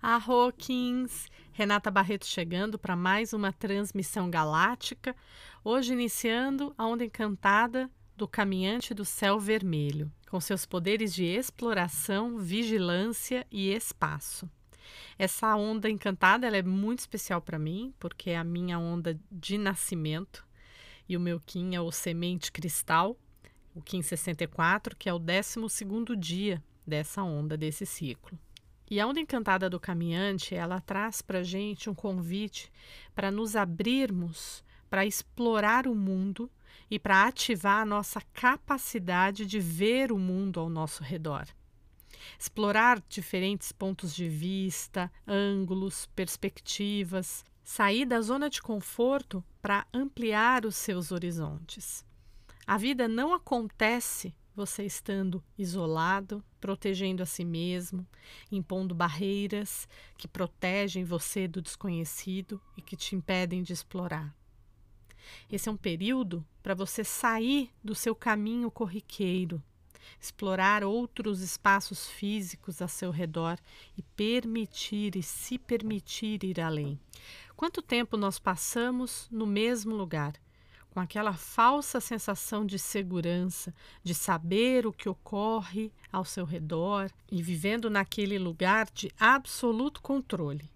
[0.00, 1.26] Arroquins!
[1.52, 5.14] Renata Barreto chegando para mais uma transmissão galáctica,
[5.64, 12.38] hoje iniciando a onda encantada do caminhante do céu vermelho, com seus poderes de exploração,
[12.38, 14.48] vigilância e espaço.
[15.18, 20.46] Essa onda encantada é muito especial para mim, porque é a minha onda de nascimento,
[21.08, 23.18] e o meu Kim é o semente cristal,
[23.74, 25.58] o Kim 64, que é o 12
[26.16, 28.38] dia dessa onda, desse ciclo.
[28.90, 32.72] E a onda encantada do caminhante, ela traz para a gente um convite
[33.14, 36.50] para nos abrirmos para explorar o mundo
[36.90, 41.46] e para ativar a nossa capacidade de ver o mundo ao nosso redor.
[42.38, 50.76] Explorar diferentes pontos de vista, ângulos, perspectivas, sair da zona de conforto para ampliar os
[50.76, 52.04] seus horizontes.
[52.66, 58.04] A vida não acontece você estando isolado, protegendo a si mesmo,
[58.50, 64.34] impondo barreiras que protegem você do desconhecido e que te impedem de explorar.
[65.48, 69.62] Esse é um período para você sair do seu caminho corriqueiro,
[70.20, 73.60] explorar outros espaços físicos a seu redor
[73.96, 76.98] e permitir e se permitir ir além.
[77.54, 80.32] Quanto tempo nós passamos no mesmo lugar?
[80.98, 87.40] Com aquela falsa sensação de segurança, de saber o que ocorre ao seu redor e
[87.40, 90.68] vivendo naquele lugar de absoluto controle.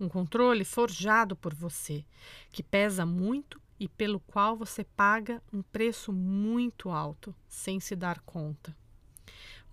[0.00, 2.06] Um controle forjado por você,
[2.50, 8.20] que pesa muito e pelo qual você paga um preço muito alto, sem se dar
[8.20, 8.74] conta.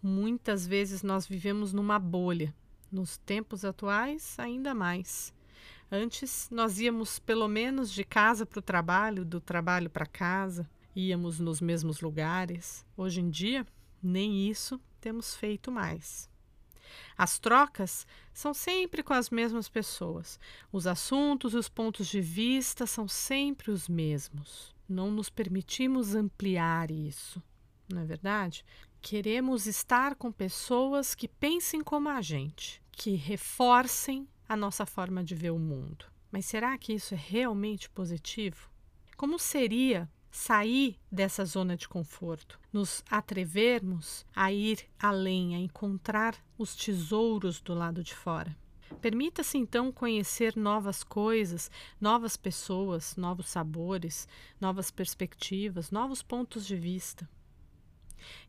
[0.01, 2.53] Muitas vezes nós vivemos numa bolha,
[2.91, 5.33] nos tempos atuais, ainda mais.
[5.95, 11.39] Antes, nós íamos pelo menos de casa para o trabalho, do trabalho para casa, íamos
[11.39, 12.83] nos mesmos lugares.
[12.97, 13.63] Hoje em dia,
[14.01, 16.27] nem isso temos feito mais.
[17.15, 20.39] As trocas são sempre com as mesmas pessoas.
[20.71, 24.75] Os assuntos e os pontos de vista são sempre os mesmos.
[24.89, 27.39] Não nos permitimos ampliar isso,
[27.87, 28.65] não é verdade?
[28.99, 35.35] Queremos estar com pessoas que pensem como a gente, que reforcem a nossa forma de
[35.35, 36.05] ver o mundo.
[36.31, 38.69] Mas será que isso é realmente positivo?
[39.17, 46.75] Como seria sair dessa zona de conforto, nos atrevermos a ir além, a encontrar os
[46.75, 48.55] tesouros do lado de fora?
[49.01, 54.27] Permita-se então conhecer novas coisas, novas pessoas, novos sabores,
[54.59, 57.29] novas perspectivas, novos pontos de vista.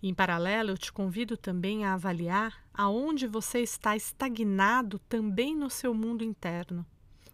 [0.03, 5.95] Em paralelo, eu te convido também a avaliar aonde você está estagnado também no seu
[5.95, 6.85] mundo interno.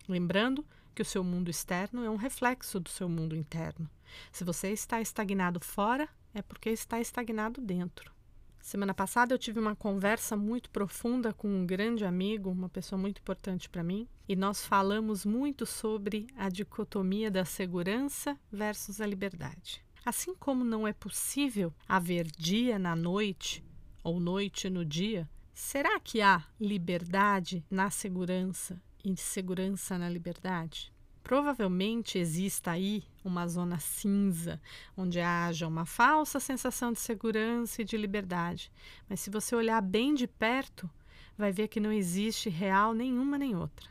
[0.08, 0.64] Lembrando
[0.94, 3.88] que o seu mundo externo é um reflexo do seu mundo interno.
[4.32, 8.12] Se você está estagnado fora, é porque está estagnado dentro.
[8.60, 13.18] Semana passada eu tive uma conversa muito profunda com um grande amigo, uma pessoa muito
[13.18, 19.82] importante para mim, e nós falamos muito sobre a dicotomia da segurança versus a liberdade.
[20.04, 23.62] Assim como não é possível haver dia na noite
[24.02, 30.90] ou noite no dia, será que há liberdade na segurança e segurança na liberdade?
[31.22, 34.60] Provavelmente exista aí uma zona cinza,
[34.96, 38.72] onde haja uma falsa sensação de segurança e de liberdade.
[39.08, 40.90] Mas se você olhar bem de perto,
[41.36, 43.88] vai ver que não existe real nenhuma nem outra.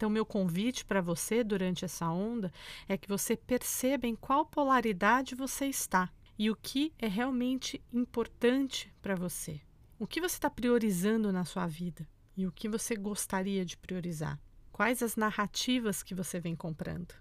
[0.00, 2.50] Então, meu convite para você durante essa onda
[2.88, 8.90] é que você perceba em qual polaridade você está e o que é realmente importante
[9.02, 9.60] para você.
[9.98, 14.40] O que você está priorizando na sua vida e o que você gostaria de priorizar?
[14.72, 17.12] Quais as narrativas que você vem comprando?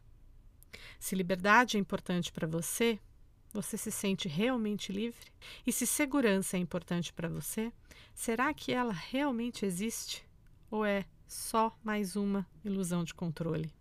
[0.98, 2.98] Se liberdade é importante para você,
[3.52, 5.34] você se sente realmente livre?
[5.68, 7.74] E se segurança é importante para você,
[8.16, 10.26] será que ela realmente existe?
[10.72, 13.72] Ou é só mais uma ilusão de controle.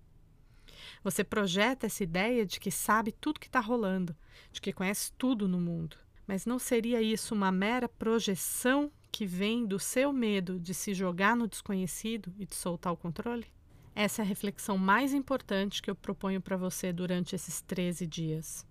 [1.03, 4.15] Você projeta essa ideia de que sabe tudo que está rolando,
[4.53, 5.97] de que conhece tudo no mundo.
[6.27, 11.35] Mas não seria isso uma mera projeção que vem do seu medo de se jogar
[11.35, 13.47] no desconhecido e de soltar o controle?
[13.95, 18.67] Essa é a reflexão mais importante que eu proponho para você durante esses 13 dias.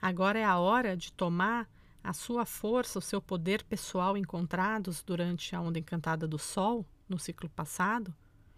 [0.00, 1.68] Agora é a hora de tomar
[2.04, 7.18] a sua força, o seu poder pessoal encontrados durante a onda encantada do Sol no
[7.18, 8.14] ciclo passado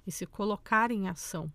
[0.06, 1.52] e se colocar em ação.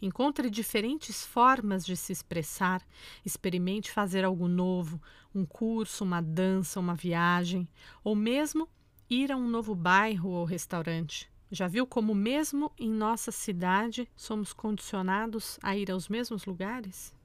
[0.00, 2.82] Encontre diferentes formas de se expressar,
[3.24, 5.00] experimente fazer algo novo,
[5.34, 7.68] um curso, uma dança, uma viagem,
[8.02, 8.68] ou mesmo
[9.08, 11.30] ir a um novo bairro ou restaurante.
[11.50, 17.15] Já viu como, mesmo em nossa cidade, somos condicionados a ir aos mesmos lugares?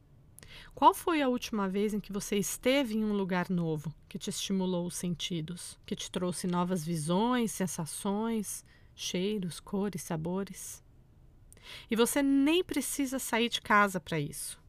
[0.73, 4.29] Qual foi a última vez em que você esteve em um lugar novo, que te
[4.29, 8.63] estimulou os sentidos, que te trouxe novas visões, sensações,
[8.95, 10.83] cheiros, cores, sabores.
[11.89, 14.59] E você nem precisa sair de casa para isso.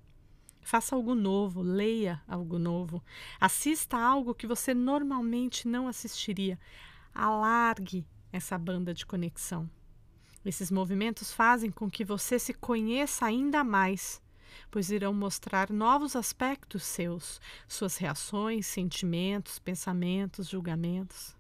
[0.61, 3.03] Faça algo novo, leia algo novo,
[3.41, 6.59] assista algo que você normalmente não assistiria.
[7.13, 9.69] Alargue essa banda de conexão.
[10.45, 14.22] Esses movimentos fazem com que você se conheça ainda mais,
[14.71, 21.35] pois irão mostrar novos aspectos seus, suas reações, sentimentos, pensamentos, julgamentos.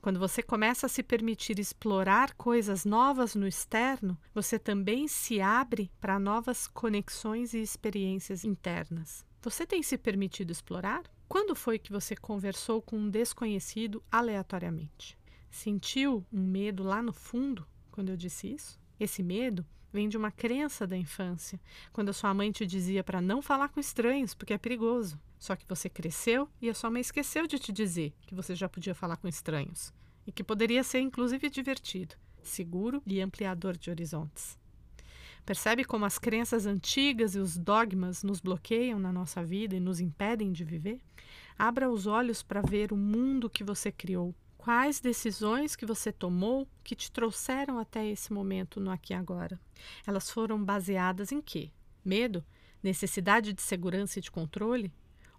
[0.00, 5.90] Quando você começa a se permitir explorar coisas novas no externo, você também se abre
[6.00, 9.26] para novas conexões e experiências internas.
[9.42, 11.02] Você tem se permitido explorar?
[11.28, 15.18] Quando foi que você conversou com um desconhecido aleatoriamente?
[15.50, 18.79] Sentiu um medo lá no fundo quando eu disse isso?
[19.00, 21.58] Esse medo vem de uma crença da infância,
[21.90, 25.18] quando a sua mãe te dizia para não falar com estranhos porque é perigoso.
[25.38, 28.68] Só que você cresceu e a sua mãe esqueceu de te dizer que você já
[28.68, 29.90] podia falar com estranhos
[30.26, 34.58] e que poderia ser inclusive divertido, seguro e ampliador de horizontes.
[35.46, 39.98] Percebe como as crenças antigas e os dogmas nos bloqueiam na nossa vida e nos
[39.98, 41.00] impedem de viver?
[41.58, 44.34] Abra os olhos para ver o mundo que você criou.
[44.60, 49.58] Quais decisões que você tomou que te trouxeram até esse momento no aqui e agora?
[50.06, 51.70] Elas foram baseadas em quê?
[52.04, 52.44] Medo?
[52.82, 54.92] Necessidade de segurança e de controle?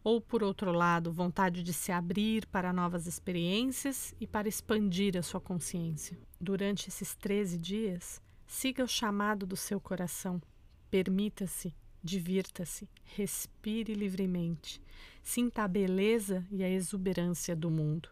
[0.03, 5.21] ou, por outro lado, vontade de se abrir para novas experiências e para expandir a
[5.21, 6.17] sua consciência.
[6.39, 10.41] Durante esses 13 dias, siga o chamado do seu coração.
[10.89, 14.81] Permita-se, divirta-se, respire livremente,
[15.21, 18.09] sinta a beleza e a exuberância do mundo.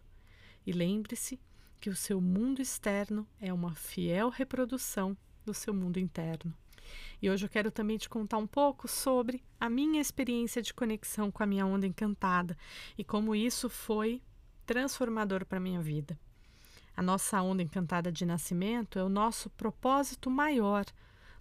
[0.66, 1.40] E lembre-se
[1.80, 6.54] que o seu mundo externo é uma fiel reprodução do seu mundo interno.
[7.22, 11.32] E hoje eu quero também te contar um pouco sobre a minha experiência de conexão
[11.32, 12.58] com a minha onda encantada
[12.98, 14.22] e como isso foi
[14.66, 16.20] transformador para a minha vida.
[16.96, 20.86] A nossa onda encantada de nascimento é o nosso propósito maior,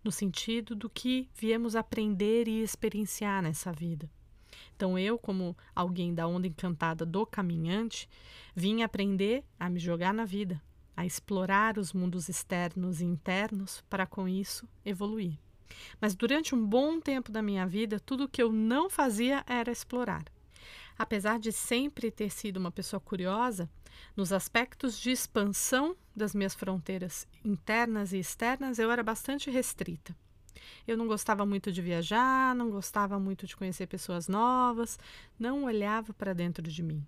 [0.05, 4.09] no sentido do que viemos aprender e experienciar nessa vida.
[4.75, 8.09] Então, eu, como alguém da onda encantada do caminhante,
[8.55, 10.61] vim aprender a me jogar na vida,
[10.97, 15.39] a explorar os mundos externos e internos para, com isso, evoluir.
[16.01, 20.25] Mas durante um bom tempo da minha vida, tudo que eu não fazia era explorar.
[20.99, 23.71] Apesar de sempre ter sido uma pessoa curiosa,
[24.17, 30.17] nos aspectos de expansão das minhas fronteiras internas e externas, eu era bastante restrita.
[30.87, 34.99] Eu não gostava muito de viajar, não gostava muito de conhecer pessoas novas,
[35.39, 37.05] não olhava para dentro de mim.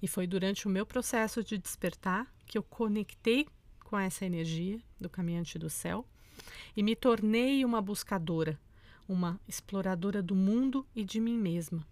[0.00, 3.46] E foi durante o meu processo de despertar que eu conectei
[3.84, 6.06] com essa energia do caminhante do céu
[6.76, 8.58] e me tornei uma buscadora,
[9.08, 11.86] uma exploradora do mundo e de mim mesma.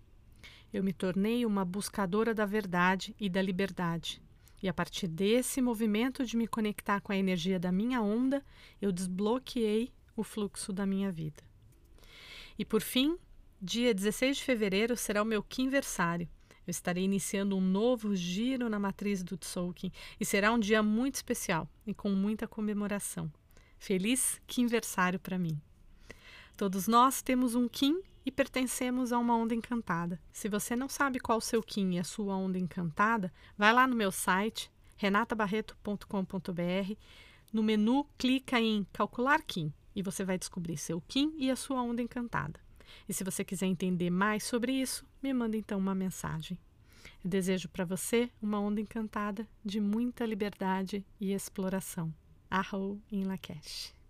[0.73, 4.21] Eu me tornei uma buscadora da verdade e da liberdade.
[4.63, 8.45] E a partir desse movimento de me conectar com a energia da minha onda,
[8.81, 11.43] eu desbloqueei o fluxo da minha vida.
[12.59, 13.19] E por fim,
[13.61, 16.29] dia 16 de fevereiro será o meu quinversário.
[16.67, 21.17] Eu estarei iniciando um novo giro na matriz do Tzolk'in e será um dia muito
[21.17, 23.31] especial e com muita comemoração.
[23.79, 25.61] Feliz quinversário para mim.
[26.57, 30.19] Todos nós temos um Kim e pertencemos a uma onda encantada.
[30.33, 33.87] Se você não sabe qual o seu Kim e a sua onda encantada, vai lá
[33.87, 36.95] no meu site renatabarreto.com.br.
[37.53, 41.83] No menu, clica em Calcular Kim e você vai descobrir seu Kim e a sua
[41.83, 42.61] onda encantada.
[43.09, 46.59] E se você quiser entender mais sobre isso, me manda então uma mensagem.
[47.23, 52.13] Eu desejo para você uma onda encantada de muita liberdade e exploração.
[52.51, 53.95] Arro em Lakesh.